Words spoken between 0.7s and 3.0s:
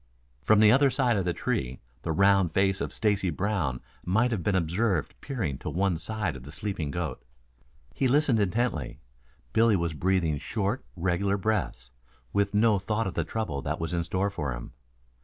other side of the tree the round face of